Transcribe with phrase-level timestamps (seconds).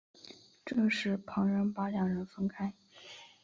[0.65, 2.73] 这时旁人把两人分开了。